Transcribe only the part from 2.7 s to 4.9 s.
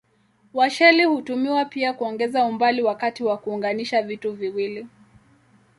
wakati wa kuunganisha vitu viwili.